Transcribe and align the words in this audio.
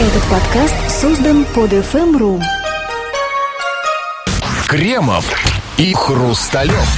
Этот 0.00 0.22
подкаст 0.30 0.76
создан 0.88 1.44
под 1.54 1.74
FM.ru. 1.74 2.40
Кремов 4.66 5.30
и 5.76 5.92
Хрусталев. 5.92 6.88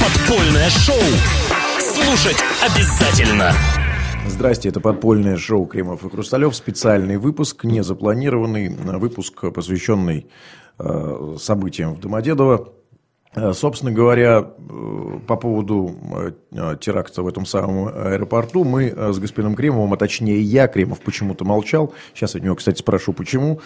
Подпольное 0.00 0.70
шоу. 0.70 0.96
Слушать 1.78 2.38
обязательно. 2.62 3.52
Здрасте, 4.26 4.70
это 4.70 4.80
подпольное 4.80 5.36
шоу 5.36 5.66
«Кремов 5.66 6.02
и 6.02 6.08
Хрусталев». 6.08 6.56
Специальный 6.56 7.18
выпуск, 7.18 7.64
незапланированный 7.64 8.70
выпуск, 8.98 9.52
посвященный 9.52 10.28
э, 10.78 11.36
событиям 11.38 11.94
в 11.94 12.00
Домодедово. 12.00 12.72
Э, 13.34 13.52
собственно 13.52 13.92
говоря, 13.92 14.44
э, 14.44 15.18
по 15.26 15.36
поводу 15.36 15.94
э, 16.50 16.76
теракта 16.80 17.22
в 17.22 17.28
этом 17.28 17.46
самом 17.46 17.88
аэропорту, 17.88 18.64
мы 18.64 18.90
с 18.90 19.18
господином 19.18 19.54
Кремовым, 19.54 19.92
а 19.92 19.96
точнее 19.96 20.40
я, 20.40 20.66
Кремов 20.66 21.00
почему-то 21.00 21.44
молчал. 21.44 21.94
Сейчас 22.12 22.34
от 22.34 22.42
него, 22.42 22.56
кстати, 22.56 22.80
спрошу, 22.80 23.12
почему. 23.12 23.60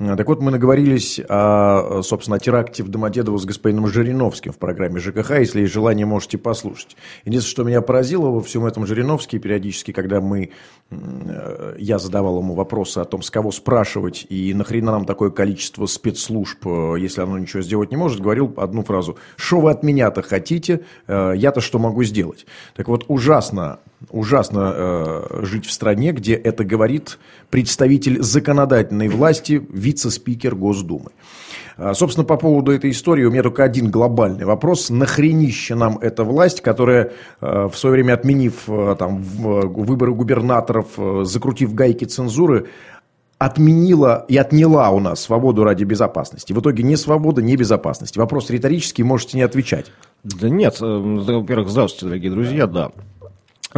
Э, 0.00 0.16
так 0.16 0.26
вот, 0.26 0.40
мы 0.40 0.50
наговорились 0.50 1.20
о, 1.28 2.00
собственно, 2.02 2.36
о 2.36 2.40
теракте 2.40 2.82
в 2.82 2.88
Домодедово 2.88 3.38
с 3.38 3.44
господином 3.44 3.86
Жириновским 3.86 4.52
в 4.52 4.58
программе 4.58 4.98
ЖКХ. 4.98 5.38
Если 5.38 5.60
есть 5.60 5.72
желание, 5.72 6.06
можете 6.06 6.38
послушать. 6.38 6.96
Единственное, 7.24 7.50
что 7.50 7.64
меня 7.64 7.82
поразило 7.82 8.28
во 8.28 8.40
всем 8.40 8.64
этом 8.64 8.86
Жириновский, 8.86 9.38
периодически, 9.38 9.92
когда 9.92 10.20
мы, 10.20 10.50
э, 10.90 11.76
я 11.78 11.98
задавал 11.98 12.38
ему 12.38 12.54
вопросы 12.54 12.98
о 12.98 13.04
том, 13.04 13.22
с 13.22 13.30
кого 13.30 13.52
спрашивать 13.52 14.26
и 14.28 14.54
нахрена 14.54 14.92
нам 14.92 15.04
такое 15.04 15.30
количество 15.30 15.86
спецслужб, 15.86 16.66
э, 16.66 16.94
если 16.98 17.20
оно 17.20 17.38
ничего 17.38 17.62
сделать 17.62 17.90
не 17.90 17.96
может, 17.96 18.20
говорил 18.20 18.52
одну 18.56 18.82
фразу. 18.82 19.18
Что 19.36 19.60
вы 19.60 19.70
от 19.70 19.82
меня-то 19.82 20.22
хотите? 20.22 20.80
Я-то 21.08 21.60
что 21.60 21.78
могу 21.78 22.02
сделать? 22.04 22.46
Так 22.74 22.88
вот, 22.88 23.04
ужасно 23.08 23.78
ужасно 24.08 24.72
э, 24.74 25.40
жить 25.42 25.66
в 25.66 25.72
стране, 25.72 26.12
где 26.12 26.34
это 26.34 26.64
говорит 26.64 27.18
представитель 27.50 28.22
законодательной 28.22 29.08
власти, 29.08 29.62
вице-спикер 29.70 30.54
Госдумы. 30.54 31.10
А, 31.76 31.94
собственно, 31.94 32.24
по 32.24 32.36
поводу 32.36 32.72
этой 32.72 32.90
истории 32.90 33.24
у 33.24 33.30
меня 33.30 33.42
только 33.42 33.64
один 33.64 33.90
глобальный 33.90 34.44
вопрос. 34.44 34.90
Нахренище 34.90 35.74
нам 35.74 35.98
эта 35.98 36.24
власть, 36.24 36.60
которая 36.60 37.12
э, 37.40 37.68
в 37.72 37.76
свое 37.76 37.94
время 37.94 38.14
отменив 38.14 38.68
э, 38.68 38.96
там, 38.98 39.22
выборы 39.22 40.12
губернаторов, 40.12 40.86
э, 40.98 41.22
закрутив 41.24 41.74
гайки 41.74 42.04
цензуры, 42.04 42.68
отменила 43.38 44.26
и 44.28 44.36
отняла 44.36 44.90
у 44.90 45.00
нас 45.00 45.20
свободу 45.20 45.64
ради 45.64 45.84
безопасности. 45.84 46.52
В 46.52 46.60
итоге 46.60 46.82
ни 46.82 46.96
свобода, 46.96 47.40
ни 47.40 47.56
безопасности. 47.56 48.18
Вопрос 48.18 48.50
риторический, 48.50 49.02
можете 49.02 49.38
не 49.38 49.42
отвечать. 49.42 49.86
Да 50.22 50.50
нет, 50.50 50.76
во-первых, 50.80 51.70
здравствуйте, 51.70 52.06
дорогие 52.06 52.30
друзья, 52.30 52.66
да. 52.66 52.90
У 53.19 53.19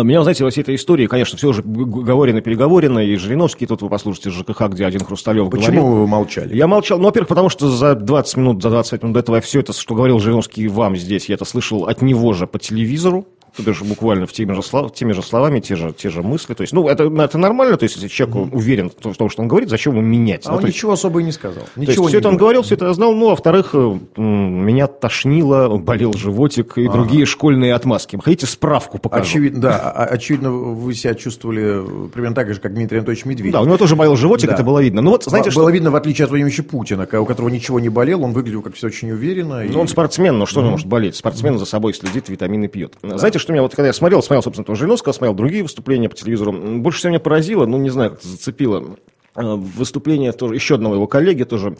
меня, 0.01 0.23
знаете, 0.23 0.43
во 0.43 0.51
всей 0.51 0.63
этой 0.63 0.77
истории, 0.77 1.07
конечно, 1.07 1.37
все 1.37 1.49
уже 1.49 1.63
говорено-переговорено, 1.63 3.01
и 3.01 3.15
Жириновский, 3.17 3.67
тут 3.67 3.83
вы 3.83 3.91
послушайте 3.91 4.31
ЖКХ, 4.31 4.69
где 4.71 4.87
один 4.87 5.05
Хрусталев 5.05 5.51
Почему 5.51 5.83
говорил. 5.83 6.01
вы 6.01 6.07
молчали? 6.07 6.57
Я 6.57 6.67
молчал, 6.67 6.99
ну, 6.99 7.05
во-первых, 7.07 7.29
потому 7.29 7.51
что 7.51 7.69
за 7.69 7.95
20 7.95 8.37
минут, 8.39 8.63
за 8.63 8.71
25 8.71 9.03
минут 9.03 9.15
до 9.15 9.21
этого 9.21 9.41
все 9.43 9.61
это, 9.61 9.75
что 9.75 9.95
говорил 9.95 10.19
Жириновский 10.19 10.67
вам 10.69 10.97
здесь, 10.97 11.29
я 11.29 11.35
это 11.35 11.45
слышал 11.45 11.85
от 11.85 12.01
него 12.01 12.33
же 12.33 12.47
по 12.47 12.59
телевизору, 12.59 13.27
то 13.57 13.63
даже 13.63 13.85
буквально 13.85 14.27
в 14.27 14.33
теми 14.33 14.53
же, 14.55 14.63
слов, 14.63 14.95
теми 14.95 15.13
же 15.13 15.23
словами, 15.23 15.61
те 15.61 15.77
же, 15.77 15.93
те 15.93 16.11
же 16.11 16.23
мысли. 16.23 16.55
То 16.55 16.63
есть, 16.63 16.73
ну, 16.73 16.89
это, 16.89 17.05
это 17.05 17.39
нормально, 17.39 17.77
то 17.77 17.85
есть, 17.85 17.97
если 17.97 18.09
человек 18.09 18.37
mm-hmm. 18.37 18.57
уверен 18.57 18.91
в 18.91 19.17
том, 19.17 19.31
что 19.31 19.43
он 19.43 19.49
говорит, 19.49 19.69
зачем 19.69 19.93
ему 19.93 20.03
менять? 20.03 20.47
А 20.47 20.53
ну, 20.53 20.59
он 20.59 20.65
ничего 20.65 20.93
есть, 20.93 21.01
особо 21.01 21.21
и 21.21 21.25
не 21.25 21.33
сказал. 21.33 21.65
Ничего 21.77 22.05
есть, 22.05 22.09
все 22.09 22.19
это 22.19 22.29
он 22.29 22.37
говорил, 22.37 22.63
все 22.63 22.75
это 22.75 22.87
я 22.87 22.95
знал. 22.95 23.15
Ну, 23.15 23.27
а 23.27 23.31
во-вторых, 23.31 23.71
э, 23.75 23.99
меня 24.17 24.87
тошнило, 24.87 25.77
болел 25.77 26.13
животик 26.15 26.79
и 26.79 26.87
ага. 26.87 26.95
другие 26.95 27.27
школьные 27.27 27.75
отмазки. 27.75 28.19
Хотите 28.23 28.47
справку 28.47 28.99
покажу? 28.99 29.23
Очевидно, 29.23 29.61
да, 29.61 29.79
а, 29.91 30.05
очевидно, 30.05 30.51
вы 30.51 30.95
себя 30.95 31.15
чувствовали 31.15 32.09
примерно 32.09 32.35
так 32.35 32.53
же, 32.53 32.61
как 32.61 32.75
Дмитрий 32.75 32.99
Анатольевич 32.99 33.27
Медведев. 33.27 33.53
Да, 33.53 33.61
у 33.61 33.67
него 33.67 33.77
тоже 33.77 33.97
болел 33.97 34.17
животик, 34.17 34.49
да. 34.49 34.55
это 34.55 34.65
было 34.65 34.83
видно. 34.83 35.03
Ну, 35.03 35.11
вот, 35.11 35.25
знаете, 35.25 35.51
было 35.51 35.69
что... 35.69 35.71
видно, 35.71 35.91
в 35.91 35.97
отличие 35.97 36.25
от 36.25 36.31
Владимира 36.31 36.63
Путина, 36.63 37.09
у 37.21 37.27
которого 37.27 37.51
ничего 37.51 37.81
не 37.81 37.89
болел, 37.89 38.25
он 38.25 38.33
выглядел 38.33 38.63
как 38.63 38.75
все 38.75 38.87
очень 38.87 39.11
уверенно. 39.11 39.63
Ну, 39.63 39.73
и... 39.73 39.77
он 39.77 39.89
спортсмен, 39.89 40.39
но 40.39 40.47
что 40.47 40.61
mm-hmm. 40.61 40.65
он 40.65 40.71
может 40.71 40.87
болеть? 40.87 41.17
Спортсмен 41.17 41.59
за 41.59 41.67
собой 41.67 41.95
следит, 41.95 42.29
витамины 42.29 42.69
пьет. 42.69 42.95
Да. 43.03 43.19
Знаете, 43.19 43.39
что 43.43 43.53
меня, 43.53 43.63
вот 43.63 43.75
когда 43.75 43.89
я 43.89 43.93
смотрел, 43.93 44.23
смотрел, 44.23 44.43
собственно, 44.43 44.65
тоже 44.65 44.81
Жириновского, 44.81 45.13
смотрел 45.13 45.35
другие 45.35 45.63
выступления 45.63 46.09
по 46.09 46.17
телевизору. 46.17 46.53
Больше 46.53 47.01
всего 47.01 47.11
меня 47.11 47.21
поразило, 47.21 47.67
ну, 47.67 47.77
не 47.77 47.91
знаю, 47.91 48.13
как 48.13 48.23
зацепило, 48.23 48.97
э, 49.37 49.43
выступление 49.43 50.33
тоже, 50.33 50.55
еще 50.55 50.77
одного 50.77 50.95
его 50.95 51.07
коллеги, 51.07 51.43
тоже 51.43 51.77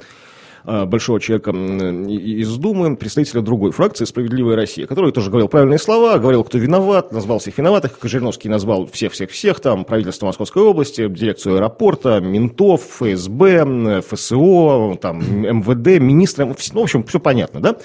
э, 0.65 0.85
большого 0.85 1.21
человека 1.21 1.53
из 1.53 2.55
Думы, 2.57 2.97
представителя 2.97 3.41
другой 3.41 3.71
фракции 3.71 4.05
«Справедливая 4.05 4.57
Россия», 4.57 4.87
который 4.87 5.13
тоже 5.13 5.31
говорил 5.31 5.49
правильные 5.49 5.79
слова, 5.79 6.19
говорил, 6.19 6.45
кто 6.45 6.59
виноват, 6.59 7.13
назвал 7.13 7.39
всех 7.39 7.57
виноватых, 7.57 7.99
как 7.99 8.11
Жириновский 8.11 8.49
назвал 8.49 8.87
всех-всех-всех, 8.87 9.61
там, 9.61 9.85
правительство 9.85 10.27
Московской 10.27 10.63
области, 10.63 11.09
дирекцию 11.09 11.57
аэропорта, 11.57 12.21
ментов, 12.21 12.83
ФСБ, 12.83 14.03
ФСО, 14.03 14.99
там, 15.01 15.19
МВД, 15.21 16.01
министра, 16.01 16.45
ну, 16.45 16.55
в 16.55 16.83
общем, 16.83 17.05
все 17.05 17.21
понятно, 17.21 17.61
да? 17.61 17.77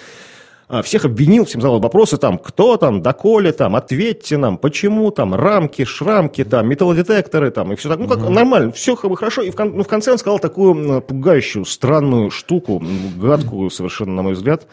А, 0.69 0.81
всех 0.81 1.05
обвинил, 1.05 1.45
всем 1.45 1.61
задал 1.61 1.79
вопросы, 1.79 2.17
там, 2.17 2.37
кто 2.37 2.75
там, 2.75 3.01
доколе, 3.01 3.53
там, 3.53 3.77
ответьте 3.77 4.35
нам, 4.35 4.57
почему, 4.57 5.11
там, 5.11 5.33
рамки, 5.33 5.85
шрамки, 5.85 6.43
там, 6.43 6.67
металлодетекторы, 6.67 7.51
там, 7.51 7.71
и 7.71 7.77
все 7.77 7.87
так, 7.87 7.99
ну, 7.99 8.07
как 8.07 8.19
угу. 8.19 8.29
нормально, 8.29 8.73
все 8.73 8.97
как 8.97 9.09
бы 9.09 9.15
хорошо, 9.15 9.43
и 9.43 9.49
в, 9.49 9.55
кон- 9.55 9.77
ну, 9.77 9.83
в 9.83 9.87
конце 9.87 10.11
он 10.11 10.17
сказал 10.17 10.39
такую 10.39 11.01
пугающую, 11.01 11.63
странную 11.63 12.31
штуку, 12.31 12.83
гадкую 13.15 13.69
совершенно, 13.69 14.13
на 14.15 14.23
мой 14.23 14.33
взгляд, 14.33 14.67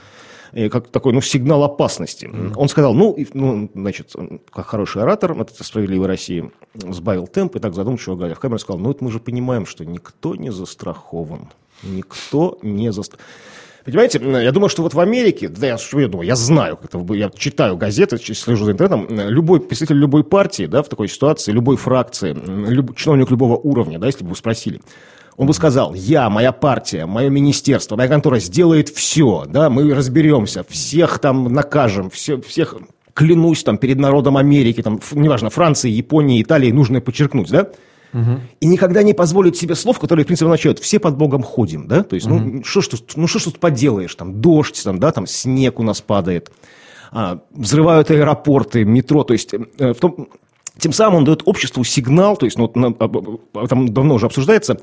как 0.53 0.89
такой, 0.89 1.13
ну, 1.13 1.21
сигнал 1.21 1.63
опасности. 1.63 2.27
Mm-hmm. 2.27 2.53
Он 2.57 2.69
сказал, 2.69 2.95
ну, 2.95 3.13
и, 3.13 3.27
ну, 3.33 3.71
значит, 3.75 4.15
как 4.53 4.67
хороший 4.67 5.03
оратор, 5.03 5.41
это 5.41 5.63
«Справедливой 5.63 6.09
России», 6.09 6.51
сбавил 6.75 7.29
темп 7.29 7.57
и 7.57 7.61
так 7.61 7.75
задумчиво 7.75 8.17
говоря 8.17 8.35
в 8.35 8.41
камеру 8.41 8.59
сказал, 8.59 8.81
ну, 8.81 8.91
это 8.91 9.05
мы 9.05 9.13
же 9.13 9.21
понимаем, 9.21 9.65
что 9.65 9.85
никто 9.85 10.35
не 10.35 10.51
застрахован. 10.51 11.51
Никто 11.85 12.59
не 12.63 12.93
застрахован. 12.93 13.29
Понимаете, 13.85 14.19
я 14.23 14.51
думаю, 14.51 14.71
что 14.71 14.83
вот 14.83 14.95
в 14.95 15.01
Америке, 15.01 15.49
да 15.49 15.67
я 15.67 15.79
что 15.79 16.01
я 16.01 16.09
думаю, 16.09 16.27
я 16.27 16.37
знаю, 16.37 16.79
как 16.79 16.87
это, 16.87 17.15
я 17.15 17.31
читаю 17.31 17.77
газеты, 17.77 18.17
слежу 18.17 18.65
за 18.65 18.73
интернетом, 18.73 19.07
любой 19.11 19.61
представитель 19.61 19.99
любой 19.99 20.25
партии, 20.25 20.65
да, 20.65 20.83
в 20.83 20.89
такой 20.89 21.09
ситуации, 21.09 21.53
любой 21.53 21.77
фракции, 21.77 22.33
люб, 22.35 22.97
чиновник 22.97 23.31
любого 23.31 23.57
уровня, 23.57 23.99
да, 23.99 24.07
если 24.07 24.25
бы 24.25 24.31
вы 24.31 24.37
спросили, 24.37 24.81
он 25.37 25.47
бы 25.47 25.53
сказал, 25.53 25.93
я, 25.93 26.31
моя 26.31 26.53
партия, 26.53 27.05
мое 27.05 27.29
министерство, 27.29 27.97
моя 27.97 28.09
контора 28.09 28.39
сделает 28.39 28.89
все, 28.89 29.45
да, 29.47 29.69
мы 29.69 29.93
разберемся, 29.93 30.65
всех 30.67 31.19
там 31.19 31.53
накажем, 31.53 32.09
все, 32.09 32.41
всех 32.41 32.77
клянусь 33.13 33.65
там 33.65 33.77
перед 33.77 33.99
народом 33.99 34.39
Америки, 34.39 34.83
там, 34.83 34.99
неважно, 35.13 35.51
Франции, 35.51 35.91
Японии, 35.91 36.41
Италии, 36.41 36.71
нужно 36.71 37.03
подчеркнуть, 37.03 37.51
да, 37.51 37.69
Угу. 38.15 38.41
И 38.61 38.67
никогда 38.67 39.03
не 39.03 39.13
позволить 39.13 39.57
себе 39.57 39.75
слов, 39.75 39.99
которые, 39.99 40.25
в 40.25 40.27
принципе, 40.27 40.47
означают 40.47 40.79
«все 40.79 41.01
под 41.01 41.17
Богом 41.17 41.43
ходим», 41.43 41.89
да? 41.89 42.05
То 42.05 42.15
есть, 42.15 42.27
угу. 42.27 42.39
ну, 42.39 42.65
что 42.65 42.81
ж 42.81 42.89
тут, 42.89 43.13
ну, 43.17 43.27
что 43.27 43.41
ж 43.41 43.45
тут 43.45 43.59
поделаешь, 43.59 44.15
там, 44.15 44.41
дождь, 44.41 44.81
там, 44.85 44.99
да, 45.01 45.11
там, 45.11 45.27
снег 45.27 45.81
у 45.81 45.83
нас 45.83 46.01
падает, 46.01 46.51
а, 47.11 47.41
взрывают 47.51 48.11
аэропорты, 48.11 48.85
метро, 48.85 49.25
то 49.25 49.35
есть, 49.35 49.53
э, 49.53 49.93
в 49.93 49.99
том, 49.99 50.29
тем 50.79 50.93
самым 50.93 51.19
он 51.19 51.25
дает 51.25 51.43
обществу 51.45 51.85
сигнал, 51.85 52.37
то 52.37 52.47
есть, 52.47 52.57
ну, 52.57 52.69
там 52.69 53.89
давно 53.89 54.15
уже 54.15 54.27
обсуждается, 54.27 54.81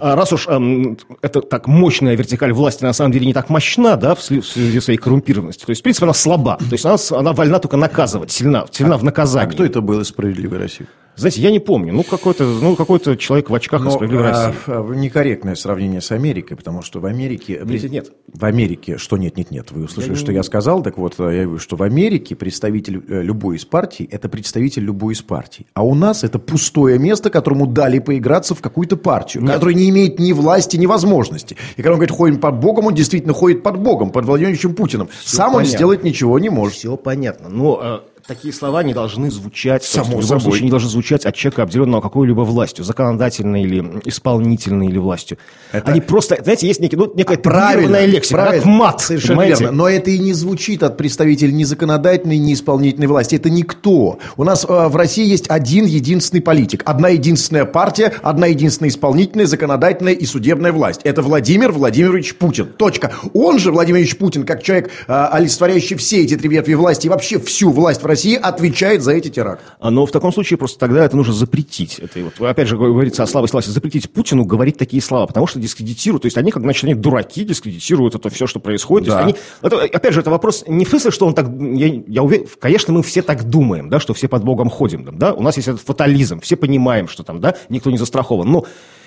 раз 0.00 0.32
уж 0.32 0.46
эм, 0.48 0.98
это 1.22 1.40
так 1.40 1.66
мощная 1.66 2.14
вертикаль 2.14 2.52
власти 2.52 2.82
на 2.84 2.92
самом 2.92 3.12
деле 3.12 3.26
не 3.26 3.34
так 3.34 3.48
мощна, 3.48 3.96
да, 3.96 4.14
в 4.14 4.22
связи 4.22 4.80
своей 4.80 4.98
коррумпированности, 4.98 5.64
то 5.64 5.70
есть, 5.70 5.80
в 5.80 5.82
принципе, 5.82 6.06
она 6.06 6.14
слаба, 6.14 6.56
то 6.58 6.72
есть, 6.72 6.84
она, 6.84 6.96
она 7.10 7.32
вольна 7.32 7.58
только 7.58 7.76
наказывать, 7.76 8.30
сильна, 8.30 8.66
сильна 8.70 8.96
а, 8.96 8.98
в 8.98 9.04
наказании. 9.04 9.48
А 9.48 9.52
кто 9.52 9.64
это 9.64 9.80
был 9.80 10.00
из 10.00 10.08
«Справедливой 10.08 10.58
России»? 10.58 10.86
Знаете, 11.16 11.42
я 11.42 11.50
не 11.52 11.60
помню. 11.60 11.92
Ну, 11.92 12.02
какой-то 12.02 12.44
ну, 12.44 12.74
какой 12.74 12.98
человек 13.16 13.48
в 13.48 13.54
очках 13.54 13.82
Но, 13.82 13.90
из 13.90 13.94
«Справедливой 13.94 14.30
а, 14.30 14.46
России». 14.46 14.60
А, 14.66 14.94
некорректное 14.94 15.54
сравнение 15.54 16.00
с 16.00 16.10
Америкой, 16.10 16.56
потому 16.56 16.82
что 16.82 17.00
в 17.00 17.06
Америке... 17.06 17.60
Нет, 17.64 17.90
нет. 17.90 18.12
В 18.34 18.44
Америке... 18.44 18.98
Что 18.98 19.16
нет, 19.16 19.36
нет, 19.36 19.52
нет. 19.52 19.70
Вы 19.70 19.84
услышали, 19.84 20.14
я 20.14 20.18
что 20.18 20.32
не... 20.32 20.36
я 20.36 20.42
сказал? 20.42 20.82
Так 20.82 20.98
вот, 20.98 21.14
я 21.18 21.44
говорю, 21.44 21.58
что 21.58 21.76
в 21.76 21.82
Америке 21.82 22.34
представитель 22.34 23.00
э, 23.08 23.22
любой 23.22 23.56
из 23.56 23.64
партий– 23.64 24.08
это 24.10 24.28
представитель 24.28 24.82
любой 24.82 25.14
из 25.14 25.22
партий. 25.22 25.66
А 25.74 25.84
у 25.84 25.94
нас 25.94 26.24
это 26.24 26.40
пустое 26.40 26.98
место, 26.98 27.30
которому 27.30 27.68
дали 27.68 28.00
поиграться 28.00 28.56
в 28.56 28.60
какую-то 28.60 28.96
партию, 28.96 29.44
нет. 29.44 29.54
которая 29.54 29.76
не 29.76 29.88
имеет 29.88 30.18
ни 30.18 30.32
власти, 30.32 30.76
ни 30.76 30.86
возможности. 30.86 31.56
И 31.76 31.76
когда 31.76 31.92
он 31.92 31.98
говорит, 31.98 32.14
ходим 32.14 32.40
под 32.40 32.58
Богом, 32.58 32.86
он 32.86 32.94
действительно 32.94 33.34
ходит 33.34 33.62
под 33.62 33.78
Богом, 33.78 34.10
под 34.10 34.24
Владимиром 34.24 34.74
Путиным. 34.74 35.08
Все 35.08 35.36
Сам 35.36 35.52
понятно. 35.52 35.58
он 35.58 35.76
сделать 35.76 36.04
ничего 36.04 36.38
не 36.40 36.48
может. 36.48 36.74
Все 36.74 36.96
понятно. 36.96 37.48
Но 37.48 37.78
а, 37.80 38.04
такие 38.26 38.54
слова 38.54 38.82
не 38.82 38.94
должны 38.94 39.30
звучать, 39.30 39.84
Само 39.84 40.04
в 40.04 40.10
любом 40.10 40.24
собой. 40.24 40.40
случае 40.42 40.64
не 40.64 40.70
должны 40.70 40.88
звучать 40.88 41.26
от 41.26 41.34
человека, 41.34 41.62
обделенного 41.62 42.00
какой-либо 42.00 42.40
властью, 42.40 42.84
законодательной 42.84 43.62
или 43.62 44.00
исполнительной 44.04 44.88
или 44.88 44.98
властью. 44.98 45.38
Это... 45.72 45.90
Они 45.90 46.00
просто, 46.00 46.38
знаете, 46.42 46.66
есть 46.66 46.80
некий, 46.80 46.96
ну, 46.96 47.12
некая 47.14 47.36
правильная 47.36 48.06
лексика, 48.06 48.36
правильно, 48.36 48.62
как 48.62 48.72
мат, 48.72 49.00
Совершенно 49.00 49.42
верно. 49.42 49.70
Но 49.72 49.88
это 49.88 50.10
и 50.10 50.18
не 50.18 50.32
звучит 50.32 50.82
от 50.82 50.96
представителей 50.96 51.52
ни 51.52 51.64
законодательной, 51.64 52.38
ни 52.38 52.54
исполнительной 52.54 53.06
власти. 53.06 53.36
Это 53.36 53.50
никто. 53.50 54.18
У 54.36 54.44
нас 54.44 54.64
э, 54.64 54.88
в 54.88 54.96
России 54.96 55.26
есть 55.26 55.50
один 55.50 55.84
единственный 55.84 56.40
политик, 56.40 56.82
одна 56.86 57.08
единственная 57.08 57.66
партия, 57.66 58.14
одна 58.22 58.46
единственная 58.46 58.90
исполнительная, 58.90 59.46
законодательная 59.46 60.14
и 60.14 60.24
судебная 60.24 60.72
власть. 60.72 61.00
Это 61.04 61.22
Владимир 61.22 61.72
Владимирович 61.72 62.36
Путин. 62.36 62.66
Точка. 62.66 63.12
Он 63.34 63.58
же, 63.58 63.70
Владимир 63.70 64.00
Ильич 64.00 64.16
Путин, 64.16 64.44
как 64.44 64.62
человек, 64.62 64.90
э, 65.06 65.12
олицетворяющий 65.12 65.96
все 65.96 66.22
эти 66.22 66.36
три 66.36 66.48
ветви 66.48 66.74
власти 66.74 67.06
и 67.06 67.10
вообще 67.10 67.38
всю 67.38 67.70
власть 67.70 68.02
в 68.02 68.06
России, 68.06 68.13
России 68.14 68.36
отвечает 68.36 69.02
за 69.02 69.12
эти 69.12 69.28
теракты. 69.28 69.64
А, 69.80 69.90
Но 69.90 70.06
в 70.06 70.10
таком 70.10 70.32
случае 70.32 70.56
просто 70.56 70.78
тогда 70.78 71.04
это 71.04 71.16
нужно 71.16 71.32
запретить. 71.32 71.98
Это 71.98 72.20
вот, 72.20 72.48
опять 72.48 72.68
же, 72.68 72.76
говорится 72.76 73.22
о 73.22 73.26
слабой 73.26 73.48
власти. 73.50 73.70
Запретить 73.70 74.10
Путину 74.10 74.44
говорить 74.44 74.78
такие 74.78 75.02
слова, 75.02 75.26
потому 75.26 75.46
что 75.46 75.58
дискредитируют. 75.58 76.22
То 76.22 76.26
есть 76.26 76.38
они, 76.38 76.50
как 76.50 76.62
значит, 76.62 76.84
они 76.84 76.94
дураки, 76.94 77.44
дискредитируют 77.44 78.14
это 78.14 78.30
все, 78.30 78.46
что 78.46 78.60
происходит. 78.60 79.08
Да. 79.08 79.20
Они, 79.20 79.34
это, 79.62 79.82
опять 79.82 80.14
же, 80.14 80.20
это 80.20 80.30
вопрос 80.30 80.64
не 80.66 80.84
в 80.84 80.88
смысле, 80.88 81.10
что 81.10 81.26
он 81.26 81.34
так... 81.34 81.46
Я, 81.48 82.02
я 82.06 82.22
уверен, 82.22 82.46
конечно, 82.58 82.92
мы 82.92 83.02
все 83.02 83.22
так 83.22 83.44
думаем, 83.44 83.88
да, 83.88 84.00
что 84.00 84.14
все 84.14 84.28
под 84.28 84.44
Богом 84.44 84.70
ходим. 84.70 85.04
Да? 85.18 85.34
У 85.34 85.42
нас 85.42 85.56
есть 85.56 85.68
этот 85.68 85.82
фатализм, 85.82 86.40
все 86.40 86.56
понимаем, 86.56 87.08
что 87.08 87.22
там, 87.22 87.40
да, 87.40 87.56
никто 87.68 87.90
не 87.90 87.98
застрахован. 87.98 88.50
Но 88.50 88.64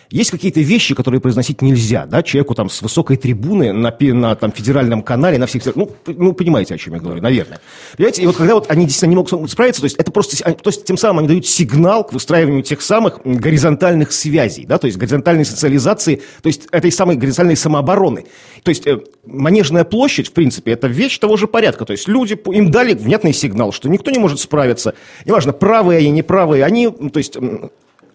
есть 0.10 0.32
какие-то 0.32 0.62
вещи, 0.62 0.96
которые 0.96 1.20
произносить 1.20 1.62
нельзя, 1.62 2.06
да, 2.06 2.24
человеку 2.24 2.56
там 2.56 2.70
с 2.70 2.82
высокой 2.82 3.18
трибуны 3.18 3.74
на, 3.74 3.96
на 4.00 4.36
там, 4.36 4.52
федеральном 4.52 5.04
канале, 5.04 5.38
на 5.38 5.48
всех, 5.48 5.76
ну, 5.76 5.92
ну, 6.06 6.34
понимаете, 6.34 6.76
о 6.76 6.78
чем 6.78 6.94
я 6.94 7.00
говорю, 7.00 7.22
наверное. 7.22 7.60
Понимаете, 7.98 8.24
и 8.24 8.26
вот 8.26 8.38
когда 8.38 8.56
вот 8.56 8.70
они 8.70 8.86
действительно 8.86 9.10
не 9.10 9.16
могут 9.18 9.52
справиться, 9.52 9.82
то 9.82 9.86
есть 9.86 9.98
это 9.98 10.12
просто, 10.12 10.38
они- 10.46 10.56
то 10.56 10.70
есть 10.70 10.86
тем 10.86 10.98
самым 10.98 11.20
они 11.20 11.28
дают 11.28 11.46
сигнал 11.46 12.04
к 12.04 12.14
выстраиванию 12.14 12.64
тех 12.64 12.82
самых 12.82 13.20
горизонтальных 13.24 14.12
связей, 14.12 14.66
да, 14.66 14.78
то 14.78 14.88
есть 14.88 14.98
горизонтальной 14.98 15.46
социализации, 15.46 16.22
то 16.42 16.48
есть 16.48 16.68
этой 16.72 16.92
самой 16.92 17.18
горизонтальной 17.18 17.58
самообороны. 17.58 18.26
То 18.64 18.70
есть 18.70 18.88
э, 18.88 19.00
Манежная 19.26 19.84
площадь, 19.84 20.30
в 20.30 20.32
принципе, 20.32 20.72
это 20.72 20.88
вещь 20.88 21.18
того 21.20 21.36
же 21.36 21.48
порядка, 21.48 21.86
то 21.86 21.92
есть 21.92 22.08
люди, 22.08 22.40
им 22.54 22.72
дали 22.72 22.94
внятный 22.94 23.34
сигнал, 23.34 23.74
что 23.74 23.90
никто 23.90 24.10
не 24.10 24.20
может 24.20 24.40
справиться, 24.40 24.94
неважно, 25.26 25.52
правые 25.52 26.00
они, 26.00 26.12
неправые, 26.12 26.64
они, 26.64 26.90
то 26.90 27.18
есть... 27.18 27.38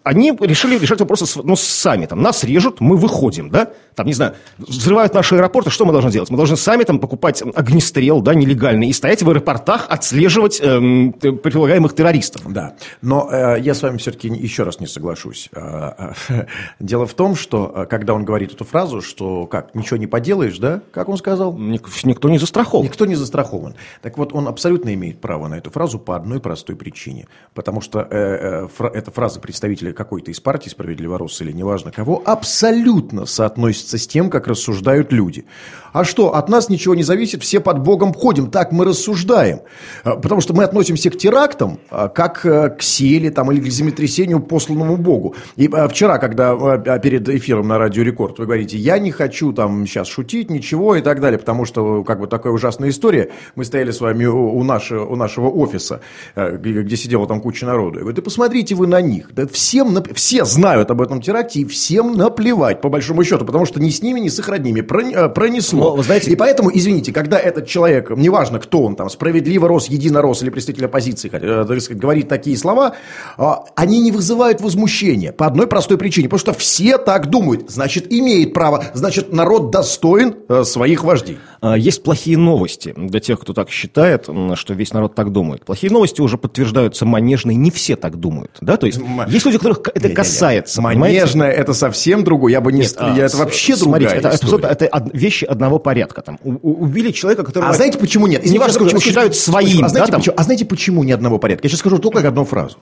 они 0.04 0.32
решили 0.40 0.78
решать 0.78 1.00
вопросы 1.00 1.40
ну, 1.42 1.56
сами. 1.56 2.06
Там, 2.06 2.22
нас 2.22 2.44
режут, 2.44 2.80
мы 2.80 2.96
выходим, 2.96 3.50
да? 3.50 3.70
Там, 3.94 4.06
не 4.06 4.14
знаю, 4.14 4.34
взрывают 4.58 5.14
наши 5.14 5.34
аэропорты, 5.34 5.70
что 5.70 5.84
мы 5.84 5.92
должны 5.92 6.10
делать? 6.10 6.30
Мы 6.30 6.36
должны 6.36 6.56
сами 6.56 6.84
там 6.84 6.98
покупать 6.98 7.42
огнестрел, 7.54 8.20
да, 8.22 8.34
нелегальный, 8.34 8.88
и 8.88 8.92
стоять 8.92 9.22
в 9.22 9.28
аэропортах, 9.28 9.86
отслеживать 9.88 10.60
эм, 10.62 11.12
предполагаемых 11.12 11.94
террористов. 11.94 12.42
Да, 12.52 12.74
но 13.02 13.28
э, 13.30 13.60
я 13.60 13.74
с 13.74 13.82
вами 13.82 13.98
все-таки 13.98 14.28
еще 14.28 14.62
раз 14.62 14.80
не 14.80 14.86
соглашусь. 14.86 15.48
Э, 15.52 16.12
э, 16.28 16.46
Дело 16.80 17.06
в 17.06 17.14
том, 17.14 17.36
что 17.36 17.72
э, 17.74 17.86
когда 17.86 18.14
он 18.14 18.24
говорит 18.24 18.54
эту 18.54 18.64
фразу, 18.64 19.02
что 19.02 19.46
как, 19.46 19.74
ничего 19.74 19.98
не 19.98 20.06
поделаешь, 20.06 20.58
да? 20.58 20.80
Как 20.92 21.08
он 21.08 21.16
сказал? 21.16 21.56
Ник- 21.56 21.88
Никто 22.04 22.28
не 22.28 22.38
застрахован. 22.38 22.84
Никто 22.86 23.06
не 23.06 23.14
застрахован. 23.14 23.74
Так 24.00 24.18
вот, 24.18 24.32
он 24.32 24.48
абсолютно 24.48 24.92
имеет 24.94 25.20
право 25.20 25.48
на 25.48 25.56
эту 25.56 25.70
фразу 25.70 25.98
по 25.98 26.16
одной 26.16 26.40
простой 26.40 26.76
причине. 26.76 27.28
Потому 27.54 27.80
что 27.80 28.00
э, 28.00 28.06
э, 28.10 28.68
фра- 28.68 28.90
эта 28.92 29.10
фраза 29.10 29.38
представителя 29.40 29.91
какой-то 29.92 30.30
из 30.30 30.40
партий, 30.40 30.70
справедливо 30.70 31.18
Росс 31.18 31.40
или 31.40 31.52
неважно 31.52 31.92
кого, 31.92 32.22
абсолютно 32.24 33.26
соотносится 33.26 33.98
с 33.98 34.06
тем, 34.06 34.30
как 34.30 34.46
рассуждают 34.46 35.12
люди. 35.12 35.44
А 35.92 36.04
что, 36.04 36.34
от 36.34 36.48
нас 36.48 36.68
ничего 36.68 36.94
не 36.94 37.02
зависит, 37.02 37.42
все 37.42 37.60
под 37.60 37.80
Богом 37.80 38.14
ходим, 38.14 38.50
так 38.50 38.72
мы 38.72 38.84
рассуждаем. 38.84 39.60
А, 40.04 40.16
Потому 40.16 40.40
что 40.40 40.54
мы 40.54 40.64
относимся 40.64 41.10
к 41.10 41.18
терактам, 41.18 41.80
а, 41.90 42.08
как 42.08 42.46
э, 42.46 42.70
к 42.70 42.82
силе 42.82 43.30
там, 43.30 43.52
или 43.52 43.60
к 43.60 43.66
землетрясению, 43.66 44.40
посланному 44.40 44.96
Богу. 44.96 45.34
И 45.56 45.68
а, 45.72 45.88
вчера, 45.88 46.18
когда 46.18 46.78
перед 46.98 47.28
эфиром 47.28 47.68
на 47.68 47.78
Радио 47.78 48.02
Рекорд 48.02 48.38
вы 48.38 48.46
говорите, 48.46 48.78
я 48.78 48.98
не 48.98 49.10
хочу 49.10 49.52
там 49.52 49.86
сейчас 49.86 50.08
шутить, 50.08 50.50
ничего 50.50 50.96
и 50.96 51.02
так 51.02 51.20
далее, 51.20 51.38
потому 51.38 51.66
что 51.66 52.04
как 52.04 52.20
бы 52.20 52.26
такая 52.26 52.52
ужасная 52.52 52.88
история. 52.88 53.30
Мы 53.54 53.64
стояли 53.64 53.90
с 53.90 54.00
вами 54.00 54.24
у, 54.24 54.62
нашего, 54.62 55.04
у 55.04 55.16
нашего 55.16 55.48
офиса, 55.48 56.00
э, 56.34 56.56
где, 56.56 56.96
сидела 56.96 57.26
там 57.26 57.40
куча 57.40 57.66
народу. 57.66 57.98
Я 57.98 58.00
говорю, 58.00 58.16
да 58.16 58.22
посмотрите 58.22 58.74
вы 58.74 58.86
на 58.86 59.00
них. 59.02 59.34
Да 59.34 59.46
всем, 59.82 59.96
нап- 59.96 60.14
все 60.14 60.44
знают 60.44 60.90
об 60.90 61.00
этом 61.02 61.20
теракте, 61.20 61.60
и 61.60 61.64
всем 61.64 62.16
наплевать, 62.16 62.80
по 62.80 62.88
большому 62.88 63.24
счету, 63.24 63.44
потому 63.44 63.66
что 63.66 63.80
ни 63.80 63.90
с 63.90 64.02
ними, 64.02 64.20
ни 64.20 64.28
с 64.28 64.38
их 64.38 64.48
родными 64.48 64.80
прони- 64.80 65.14
э, 65.14 65.28
пронесло. 65.28 65.90
Но, 65.90 65.96
вы 65.96 66.02
знаете- 66.04 66.30
И 66.30 66.36
поэтому, 66.36 66.70
извините, 66.72 67.12
когда 67.12 67.38
этот 67.38 67.66
человек, 67.66 68.10
неважно 68.10 68.58
кто 68.58 68.82
он 68.82 68.96
там, 68.96 69.10
справедливо 69.10 69.68
рос, 69.68 69.88
едино 69.88 70.22
рос 70.22 70.42
или 70.42 70.50
представитель 70.50 70.86
оппозиции, 70.86 71.30
э, 71.32 71.64
так 71.66 71.80
сказать, 71.80 72.00
говорит 72.00 72.28
такие 72.28 72.56
слова, 72.56 72.92
а, 73.36 73.64
они 73.74 74.00
не 74.00 74.12
вызывают 74.12 74.60
возмущения 74.60 75.32
по 75.32 75.46
одной 75.46 75.66
простой 75.66 75.98
причине, 75.98 76.28
потому 76.28 76.40
что 76.40 76.52
все 76.52 76.98
так 76.98 77.28
думают, 77.28 77.70
значит, 77.70 78.12
имеет 78.12 78.54
право, 78.54 78.84
значит, 78.94 79.32
народ 79.32 79.70
достоин 79.70 80.36
э, 80.48 80.64
своих 80.64 81.04
вождей. 81.04 81.38
А, 81.64 81.78
Есть 81.78 82.02
плохие 82.02 82.36
новости 82.36 82.92
для 82.96 83.20
тех, 83.20 83.38
кто 83.38 83.52
так 83.52 83.70
считает, 83.70 84.28
что 84.56 84.74
весь 84.74 84.92
народ 84.92 85.14
так 85.14 85.30
думает. 85.30 85.64
Плохие 85.64 85.92
новости 85.92 86.20
уже 86.20 86.36
подтверждаются 86.36 87.06
манежные, 87.06 87.56
не 87.56 87.70
все 87.70 87.94
так 87.94 88.16
думают. 88.16 88.58
Да? 88.60 88.76
То 88.76 88.86
есть 88.86 88.98
М- 88.98 89.28
есть 89.28 89.46
люди, 89.46 89.58
которых 89.58 89.78
это 89.86 90.00
Не-не-не. 90.00 90.14
касается. 90.16 90.82
понимаете? 90.82 91.20
Манежное 91.20 91.52
это 91.52 91.72
совсем 91.72 92.24
другое. 92.24 92.50
Я 92.50 92.60
бы 92.60 92.72
не... 92.72 92.80
Нет, 92.80 92.94
а, 92.98 93.14
я, 93.16 93.26
это 93.26 93.36
вообще 93.36 93.76
смотрите, 93.76 94.10
другая 94.10 94.18
это, 94.18 94.28
это, 94.36 94.44
история. 94.46 94.68
это 94.68 94.88
од- 94.90 95.10
вещи 95.14 95.44
одного 95.44 95.78
порядка. 95.78 96.22
Там. 96.22 96.40
У- 96.42 96.50
у- 96.62 96.82
убили 96.82 97.12
человека, 97.12 97.44
который... 97.44 97.68
А 97.68 97.72
знаете, 97.74 97.96
почему 97.96 98.26
нет? 98.26 98.44
Я 98.44 98.68
скажу, 98.68 98.86
почему 98.86 99.00
считают 99.00 99.36
своим. 99.36 99.84
А 99.84 99.88
знаете, 99.88 100.10
да, 100.10 100.18
почему, 100.18 100.34
а 100.36 100.42
знаете, 100.42 100.64
почему 100.64 101.04
ни 101.04 101.12
одного 101.12 101.38
порядка? 101.38 101.66
Я 101.66 101.70
сейчас 101.70 101.78
скажу 101.78 101.98
только 101.98 102.26
одну 102.26 102.44
фразу. 102.44 102.76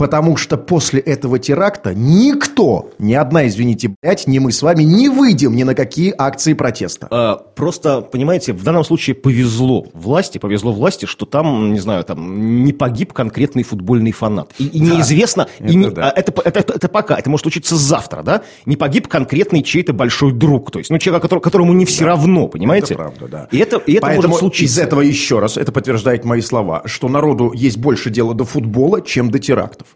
Потому 0.00 0.38
что 0.38 0.56
после 0.56 0.98
этого 0.98 1.38
теракта 1.38 1.92
никто, 1.94 2.88
ни 2.98 3.12
одна, 3.12 3.46
извините, 3.46 3.94
блядь, 4.02 4.26
ни 4.26 4.38
мы 4.38 4.50
с 4.50 4.62
вами 4.62 4.82
не 4.82 5.10
выйдем 5.10 5.54
ни 5.54 5.62
на 5.62 5.74
какие 5.74 6.14
акции 6.16 6.54
протеста. 6.54 7.06
А, 7.10 7.36
Просто, 7.54 8.00
понимаете, 8.00 8.54
в 8.54 8.62
данном 8.64 8.82
случае 8.84 9.14
повезло 9.14 9.84
власти, 9.92 10.38
повезло 10.38 10.72
власти, 10.72 11.04
что 11.04 11.26
там, 11.26 11.74
не 11.74 11.78
знаю, 11.80 12.02
там 12.04 12.64
не 12.64 12.72
погиб 12.72 13.12
конкретный 13.12 13.62
футбольный 13.62 14.12
фанат. 14.12 14.50
И, 14.58 14.68
и 14.68 14.80
неизвестно, 14.80 15.48
и 15.58 15.64
это 15.64 15.74
не- 15.74 15.90
да. 15.90 16.08
а 16.10 16.18
это, 16.18 16.32
это, 16.46 16.60
это- 16.60 16.72
это 16.72 16.88
пока, 16.88 17.16
это 17.18 17.28
может 17.28 17.44
случиться 17.44 17.76
завтра, 17.76 18.22
да? 18.22 18.40
Не 18.64 18.76
погиб 18.76 19.06
конкретный 19.06 19.62
чей-то 19.62 19.92
большой 19.92 20.32
друг, 20.32 20.70
то 20.70 20.78
есть, 20.78 20.88
ну, 20.90 20.96
человек, 20.96 21.20
который- 21.22 21.40
которому 21.42 21.74
не 21.74 21.84
все 21.84 22.06
равно, 22.06 22.48
понимаете? 22.48 22.94
Это 22.94 23.02
правда, 23.02 23.28
да. 23.28 23.48
И 23.50 23.58
это, 23.58 23.76
и 23.76 23.92
это 23.92 24.00
Поэтому 24.06 24.28
может 24.28 24.38
случиться. 24.40 24.64
из 24.74 24.78
этого 24.78 25.02
еще 25.02 25.38
раз, 25.40 25.58
это 25.58 25.70
подтверждает 25.70 26.24
мои 26.24 26.40
слова, 26.40 26.80
что 26.86 27.08
народу 27.10 27.52
есть 27.54 27.76
больше 27.76 28.08
дела 28.08 28.32
до 28.32 28.46
футбола, 28.46 29.02
чем 29.02 29.30
до 29.30 29.38
терактов. 29.38 29.88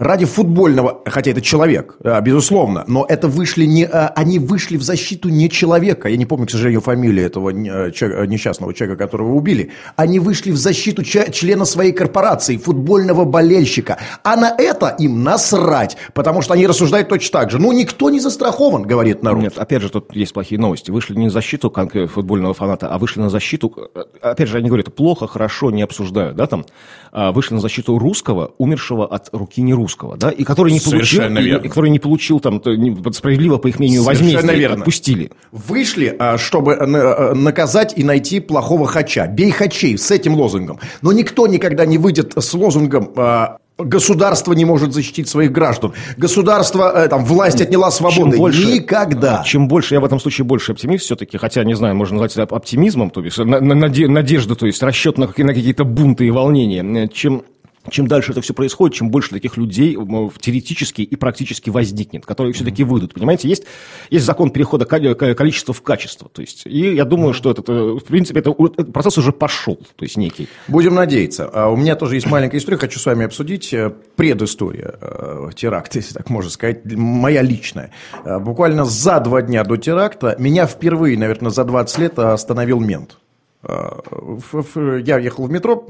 Ради 0.00 0.24
футбольного, 0.24 1.02
хотя 1.04 1.30
это 1.30 1.42
человек, 1.42 1.96
э, 2.02 2.18
безусловно, 2.22 2.84
но 2.86 3.04
это 3.06 3.28
вышли 3.28 3.66
не, 3.66 3.84
э, 3.84 4.06
они 4.16 4.38
вышли 4.38 4.78
в 4.78 4.82
защиту 4.82 5.28
не 5.28 5.50
человека, 5.50 6.08
я 6.08 6.16
не 6.16 6.24
помню, 6.24 6.46
к 6.46 6.50
сожалению, 6.50 6.80
фамилию 6.80 7.26
этого 7.26 7.50
э, 7.50 8.24
несчастного 8.26 8.72
человека, 8.72 9.04
которого 9.04 9.34
убили, 9.34 9.72
они 9.96 10.18
вышли 10.18 10.52
в 10.52 10.56
защиту 10.56 11.02
члена 11.02 11.66
своей 11.66 11.92
корпорации, 11.92 12.56
футбольного 12.56 13.26
болельщика, 13.26 13.98
а 14.24 14.36
на 14.36 14.54
это 14.56 14.88
им 14.98 15.22
насрать, 15.22 15.98
потому 16.14 16.40
что 16.40 16.54
они 16.54 16.66
рассуждают 16.66 17.10
точно 17.10 17.40
так 17.40 17.50
же. 17.50 17.58
Ну, 17.58 17.70
никто 17.72 18.08
не 18.08 18.20
застрахован, 18.20 18.84
говорит 18.84 19.22
народ. 19.22 19.42
Нет, 19.42 19.58
опять 19.58 19.82
же, 19.82 19.90
тут 19.90 20.16
есть 20.16 20.32
плохие 20.32 20.58
новости. 20.58 20.90
Вышли 20.90 21.14
не 21.14 21.26
на 21.26 21.30
защиту 21.30 21.70
футбольного 22.08 22.54
фаната, 22.54 22.88
а 22.88 22.98
вышли 22.98 23.20
на 23.20 23.28
защиту... 23.28 23.90
Опять 24.22 24.48
же, 24.48 24.56
они 24.56 24.68
говорят, 24.68 24.94
плохо, 24.94 25.26
хорошо, 25.26 25.70
не 25.70 25.82
обсуждают, 25.82 26.36
да, 26.36 26.46
там. 26.46 26.64
А 27.12 27.32
вышли 27.32 27.54
на 27.54 27.60
защиту 27.60 27.98
русского, 27.98 28.52
умершего 28.56 29.06
от 29.06 29.28
руки 29.40 29.60
не 29.62 29.74
русского, 29.74 30.16
да, 30.16 30.30
и 30.30 30.44
который 30.44 30.72
не 30.72 30.78
получил... 30.80 31.22
И- 31.22 31.66
и 31.66 31.68
который 31.68 31.90
не 31.90 31.98
получил, 31.98 32.38
там, 32.40 32.62
справедливо, 33.12 33.56
по 33.58 33.66
их 33.66 33.78
мнению, 33.78 34.04
возмездие, 34.04 34.56
верно. 34.56 34.76
отпустили. 34.78 35.30
Вышли, 35.50 36.14
а, 36.18 36.38
чтобы 36.38 36.74
а, 36.74 37.34
наказать 37.34 37.94
и 37.96 38.04
найти 38.04 38.40
плохого 38.40 38.86
хача. 38.86 39.26
Бей 39.26 39.50
хачей 39.50 39.98
с 39.98 40.10
этим 40.10 40.34
лозунгом. 40.34 40.78
Но 41.02 41.12
никто 41.12 41.46
никогда 41.46 41.84
не 41.86 41.98
выйдет 41.98 42.34
с 42.36 42.54
лозунгом 42.54 43.10
а, 43.16 43.56
Государство 43.78 44.52
не 44.52 44.66
может 44.66 44.92
защитить 44.92 45.26
своих 45.26 45.52
граждан. 45.52 45.94
Государство, 46.18 46.92
э, 46.94 47.08
там, 47.08 47.24
власть 47.24 47.62
отняла 47.62 47.90
свободы. 47.90 48.32
Чем 48.32 48.38
больше, 48.38 48.66
Никогда. 48.66 49.42
Чем 49.46 49.68
больше, 49.68 49.94
я 49.94 50.00
в 50.00 50.04
этом 50.04 50.20
случае 50.20 50.44
больше 50.44 50.72
оптимист 50.72 51.04
все-таки, 51.04 51.38
хотя, 51.38 51.64
не 51.64 51.74
знаю, 51.74 51.96
можно 51.96 52.16
назвать 52.20 52.36
это 52.36 52.54
оптимизмом, 52.54 53.08
то 53.10 53.22
есть 53.24 53.38
на- 53.38 53.58
на- 53.60 53.74
наде- 53.74 54.06
надежда, 54.06 54.54
то 54.54 54.66
есть 54.66 54.82
расчет 54.82 55.16
на, 55.16 55.26
на 55.26 55.54
какие-то 55.54 55.84
бунты 55.84 56.26
и 56.26 56.30
волнения. 56.30 57.04
Э, 57.04 57.08
Чем 57.08 57.42
чем 57.90 58.06
дальше 58.06 58.32
это 58.32 58.40
все 58.40 58.54
происходит, 58.54 58.96
чем 58.96 59.10
больше 59.10 59.30
таких 59.30 59.56
людей 59.56 59.96
теоретически 60.40 61.02
и 61.02 61.16
практически 61.16 61.70
возникнет, 61.70 62.26
которые 62.26 62.52
все-таки 62.52 62.84
выйдут. 62.84 63.14
Понимаете, 63.14 63.48
есть, 63.48 63.64
есть 64.10 64.24
закон 64.24 64.50
перехода 64.50 64.84
количества 64.84 65.74
в 65.74 65.82
качество. 65.82 66.28
То 66.32 66.42
есть, 66.42 66.66
и 66.66 66.94
я 66.94 67.04
думаю, 67.04 67.34
что 67.34 67.50
этот, 67.50 67.68
э, 67.68 67.72
в 67.72 68.04
принципе, 68.04 68.40
это, 68.40 68.50
этот 68.50 68.92
процесс 68.92 69.18
уже 69.18 69.32
пошел, 69.32 69.76
то 69.96 70.04
есть 70.04 70.16
некий. 70.16 70.48
Будем 70.68 70.94
надеяться. 70.94 71.48
А 71.52 71.68
У 71.68 71.76
меня 71.76 71.96
тоже 71.96 72.16
есть 72.16 72.26
маленькая 72.26 72.58
история, 72.58 72.78
хочу 72.78 72.98
с 72.98 73.06
вами 73.06 73.24
обсудить. 73.26 73.72
э, 73.72 73.90
Предыстория 74.16 74.94
э, 75.00 75.50
теракта, 75.56 75.98
если 75.98 76.14
так 76.14 76.30
можно 76.30 76.50
сказать, 76.50 76.84
моя 76.84 77.42
личная. 77.42 77.90
Буквально 78.24 78.84
за 78.84 79.20
два 79.20 79.42
дня 79.42 79.64
до 79.64 79.76
теракта 79.76 80.36
меня 80.38 80.66
впервые, 80.66 81.18
наверное, 81.18 81.50
за 81.50 81.64
20 81.64 81.98
лет 81.98 82.18
остановил 82.18 82.80
мент. 82.80 83.18
Э, 83.62 85.00
Я 85.04 85.18
ехал 85.18 85.46
в 85.46 85.50
метро, 85.50 85.84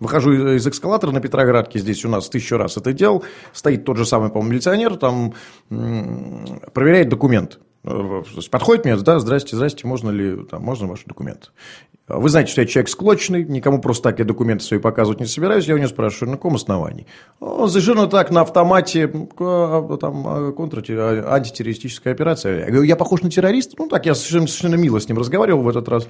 выхожу 0.00 0.54
из 0.56 0.66
эскалатора 0.66 1.10
на 1.12 1.20
Петроградке, 1.20 1.78
здесь 1.78 2.04
у 2.04 2.08
нас 2.08 2.28
тысячу 2.28 2.56
раз 2.56 2.76
это 2.76 2.92
делал, 2.92 3.24
стоит 3.52 3.84
тот 3.84 3.96
же 3.96 4.04
самый, 4.04 4.28
по-моему, 4.30 4.52
милиционер, 4.52 4.96
там 4.96 5.34
проверяет 5.68 7.08
документ. 7.08 7.58
Э, 7.84 8.22
Подходит 8.50 8.84
мне, 8.84 8.96
да, 8.96 9.18
здрасте, 9.20 9.56
здрасте, 9.56 9.86
можно 9.86 10.10
ли, 10.10 10.44
там, 10.44 10.62
можно 10.62 10.86
ваш 10.86 11.04
документ? 11.04 11.52
Вы 12.08 12.30
знаете, 12.30 12.50
что 12.52 12.62
я 12.62 12.66
человек 12.66 12.88
склочный, 12.88 13.44
никому 13.44 13.82
просто 13.82 14.04
так 14.04 14.18
я 14.18 14.24
документы 14.24 14.64
свои 14.64 14.80
показывать 14.80 15.20
не 15.20 15.26
собираюсь. 15.26 15.66
Я 15.66 15.74
у 15.74 15.76
него 15.78 15.88
спрашиваю, 15.88 16.30
на 16.30 16.36
каком 16.38 16.54
основании? 16.54 17.06
Он 17.38 17.68
совершенно 17.68 18.06
так, 18.06 18.30
на 18.30 18.40
автомате, 18.40 19.12
а, 19.38 19.96
там, 19.98 20.26
а, 20.26 20.52
контрте- 20.52 20.96
а, 20.98 21.34
антитеррористическая 21.34 22.14
операция. 22.14 22.60
Я 22.60 22.66
говорю, 22.66 22.82
я 22.84 22.96
похож 22.96 23.20
на 23.20 23.30
террориста? 23.30 23.74
Ну, 23.78 23.88
так, 23.88 24.06
я 24.06 24.14
совершенно, 24.14 24.46
совершенно 24.46 24.76
мило 24.76 24.98
с 24.98 25.06
ним 25.06 25.18
разговаривал 25.18 25.62
в 25.62 25.68
этот 25.68 25.86
раз. 25.90 26.08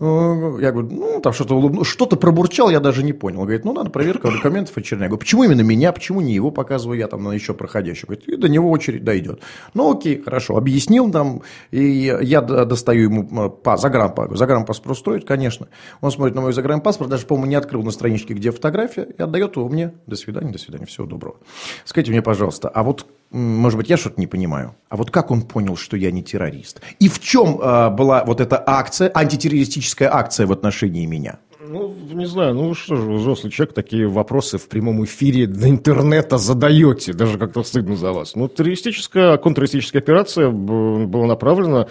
Э, 0.00 0.58
Я 0.60 0.72
говорю, 0.72 0.88
ну, 0.90 1.20
там 1.20 1.32
что-то 1.32 1.54
улыбну- 1.54 1.84
что-то 1.84 2.16
пробурчал, 2.16 2.70
я 2.70 2.80
даже 2.80 3.02
не 3.02 3.12
понял. 3.12 3.40
Говорит, 3.40 3.64
ну, 3.64 3.72
надо 3.72 3.90
проверка 3.90 4.30
документов 4.30 4.76
очередная. 4.76 5.06
Я 5.06 5.10
говорю, 5.10 5.20
почему 5.20 5.44
именно 5.44 5.62
меня, 5.62 5.92
почему 5.92 6.20
не 6.20 6.34
его 6.34 6.50
показываю 6.50 6.98
я 6.98 7.08
там 7.08 7.24
на 7.24 7.32
еще 7.32 7.54
проходящего? 7.54 8.06
Говорит, 8.08 8.28
и 8.28 8.36
до 8.36 8.48
него 8.48 8.70
очередь 8.70 9.04
дойдет. 9.04 9.40
Ну, 9.74 9.92
окей, 9.92 10.20
хорошо, 10.22 10.56
объяснил 10.56 11.10
там, 11.10 11.42
и 11.70 12.16
я 12.22 12.40
достаю 12.40 13.02
ему 13.04 13.46
э, 13.46 13.50
па, 13.50 13.76
загранпаспорт. 13.76 14.38
Загранпаспорт 14.38 14.96
устроит, 14.96 15.24
конечно. 15.26 15.68
Он 16.00 16.10
смотрит 16.12 16.34
на 16.34 16.42
мой 16.42 16.52
загранпаспорт, 16.52 17.10
даже, 17.10 17.26
по-моему, 17.26 17.50
не 17.50 17.56
открыл 17.56 17.82
на 17.82 17.90
страничке, 17.90 18.34
где 18.34 18.50
фотография, 18.52 19.02
и 19.18 19.20
отдает 19.22 19.56
его 19.56 19.68
мне. 19.68 19.92
До 20.06 20.16
свидания, 20.16 20.52
до 20.52 20.58
свидания, 20.58 20.86
всего 20.86 21.06
доброго. 21.06 21.36
Скажите 21.84 22.12
мне, 22.12 22.22
пожалуйста, 22.22 22.68
а 22.68 22.82
вот, 22.82 23.06
может 23.30 23.76
быть, 23.76 23.90
я 23.90 23.96
что-то 23.96 24.20
не 24.20 24.26
понимаю, 24.26 24.74
а 24.88 24.96
вот 24.96 25.10
как 25.10 25.30
он 25.30 25.42
понял, 25.42 25.76
что 25.76 25.96
я 25.96 26.10
не 26.10 26.22
террорист? 26.22 26.80
И 26.98 27.08
в 27.08 27.20
чем 27.20 27.60
э, 27.60 27.90
была 27.90 28.24
вот 28.24 28.40
эта 28.40 28.62
акция, 28.64 29.10
антитеррористическая 29.14 30.12
акция 30.12 30.46
в 30.46 30.52
отношении 30.52 31.04
меня? 31.06 31.38
Ну, 31.60 31.94
не 32.12 32.26
знаю, 32.26 32.54
ну 32.54 32.72
что 32.72 32.96
же, 32.96 33.12
взрослый 33.12 33.52
человек, 33.52 33.74
такие 33.74 34.08
вопросы 34.08 34.56
в 34.56 34.68
прямом 34.68 35.04
эфире 35.04 35.46
до 35.46 35.68
интернета 35.68 36.38
задаете, 36.38 37.12
даже 37.12 37.36
как-то 37.36 37.62
стыдно 37.62 37.94
за 37.94 38.12
вас. 38.12 38.34
Ну, 38.34 38.48
террористическая, 38.48 39.36
контртеррористическая 39.36 40.00
операция 40.00 40.48
была 40.48 41.26
направлена 41.26 41.88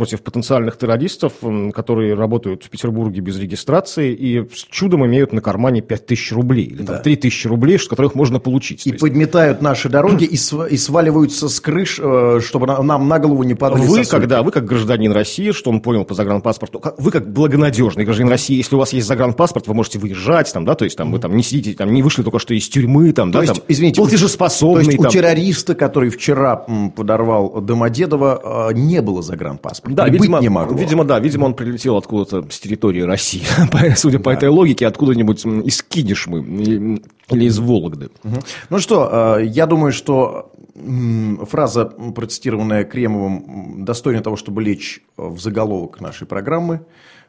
против 0.00 0.22
потенциальных 0.22 0.78
террористов, 0.78 1.34
которые 1.74 2.14
работают 2.14 2.64
в 2.64 2.70
Петербурге 2.70 3.20
без 3.20 3.38
регистрации 3.38 4.14
и 4.14 4.48
с 4.50 4.64
чудом 4.70 5.04
имеют 5.04 5.34
на 5.34 5.42
кармане 5.42 5.82
5000 5.82 6.32
рублей, 6.32 6.64
или 6.64 6.78
там 6.78 6.86
Да. 6.86 6.98
3000 7.00 7.46
рублей, 7.48 7.78
с 7.78 7.86
которых 7.86 8.14
можно 8.14 8.38
получить. 8.40 8.86
И 8.86 8.90
есть 8.92 9.00
подметают 9.02 9.60
наши 9.60 9.90
дороги 9.90 10.24
и, 10.24 10.38
св- 10.38 10.72
и 10.72 10.78
сваливаются 10.78 11.50
с 11.50 11.60
крыш, 11.60 12.00
э, 12.02 12.40
чтобы 12.42 12.66
на- 12.66 12.82
нам 12.82 13.08
на 13.08 13.18
голову 13.18 13.42
не 13.42 13.52
падали 13.54 13.80
Вы, 13.82 13.88
сосульки. 13.88 14.08
когда, 14.10 14.42
вы 14.42 14.52
как 14.52 14.64
гражданин 14.64 15.12
России, 15.12 15.50
что 15.50 15.68
он 15.70 15.82
понял 15.82 16.06
по 16.06 16.14
загранпаспорту, 16.14 16.80
вы 16.96 17.10
как 17.10 17.30
благонадежный 17.30 18.06
гражданин 18.06 18.30
России, 18.30 18.56
если 18.56 18.76
у 18.76 18.78
вас 18.78 18.94
есть 18.94 19.06
загранпаспорт, 19.06 19.66
вы 19.68 19.74
можете 19.74 19.98
выезжать, 19.98 20.50
там, 20.50 20.64
да, 20.64 20.76
то 20.76 20.86
есть 20.86 20.96
там, 20.96 21.12
вы 21.12 21.18
там 21.18 21.36
не 21.36 21.42
сидите, 21.42 21.76
там, 21.76 21.92
не 21.92 22.02
вышли 22.02 22.22
только 22.22 22.38
что 22.38 22.54
из 22.54 22.66
тюрьмы, 22.70 23.12
там, 23.12 23.32
То 23.32 23.40
да, 23.40 23.44
есть, 23.44 23.54
там, 23.56 23.64
извините, 23.68 24.00
у- 24.00 24.04
платежеспособный, 24.04 24.84
То 24.84 24.90
есть 24.92 24.98
у 24.98 25.02
там. 25.02 25.12
террориста, 25.12 25.74
который 25.74 26.08
вчера 26.08 26.64
подорвал 26.96 27.60
Домодедово, 27.60 28.70
э, 28.70 28.74
не 28.78 29.02
было 29.02 29.20
загранпаспорта. 29.20 29.89
Да, 29.94 30.06
И 30.06 30.10
видимо, 30.10 30.38
быть 30.38 30.42
не 30.42 30.48
могло. 30.48 30.76
видимо, 30.76 31.04
да, 31.04 31.18
видимо, 31.18 31.46
он 31.46 31.54
прилетел 31.54 31.96
откуда-то 31.96 32.46
с 32.50 32.58
территории 32.60 33.00
России, 33.02 33.42
судя 33.96 34.18
по 34.18 34.30
этой 34.30 34.48
логике, 34.48 34.86
откуда-нибудь 34.86 35.44
из 35.44 35.82
Кинешмы 35.82 36.40
и- 36.40 37.02
или 37.34 37.44
из 37.44 37.58
Вологды. 37.58 38.10
Ну 38.70 38.78
что, 38.78 39.36
э, 39.38 39.46
я 39.46 39.66
думаю, 39.66 39.92
что 39.92 40.52
фраза, 41.48 41.84
процитированная 42.14 42.84
Кремовым, 42.84 43.84
достойна 43.84 44.22
того, 44.22 44.36
чтобы 44.36 44.62
лечь 44.62 45.02
э, 45.18 45.22
в 45.26 45.38
заголовок 45.40 46.00
нашей 46.00 46.26
программы. 46.26 46.80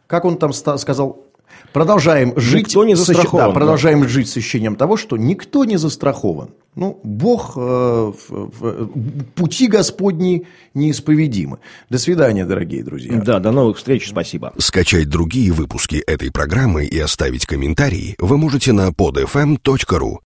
Как 0.07 0.25
он 0.25 0.37
там 0.37 0.53
сказал? 0.53 1.25
Продолжаем 1.73 2.33
жить, 2.37 2.67
Никто 2.67 2.83
не 2.85 2.95
застрахован, 2.95 3.45
да, 3.45 3.47
да. 3.49 3.53
продолжаем 3.53 4.07
жить 4.07 4.29
с 4.29 4.37
ощущением 4.37 4.75
того, 4.75 4.97
что 4.97 5.17
никто 5.17 5.63
не 5.65 5.77
застрахован. 5.77 6.49
Ну, 6.75 6.99
Бог, 7.03 7.53
э, 7.57 8.13
пути 9.35 9.67
Господни 9.67 10.47
неисповедимы. 10.73 11.57
До 11.89 11.97
свидания, 11.97 12.45
дорогие 12.45 12.81
друзья. 12.81 13.21
Да, 13.21 13.39
до 13.39 13.51
новых 13.51 13.77
встреч, 13.77 14.07
спасибо. 14.07 14.53
Скачать 14.57 15.09
другие 15.09 15.51
выпуски 15.51 15.97
этой 15.97 16.31
программы 16.31 16.85
и 16.85 16.97
оставить 16.97 17.45
комментарии 17.45 18.15
вы 18.19 18.37
можете 18.37 18.71
на 18.71 18.89
podfm.ru. 18.89 20.19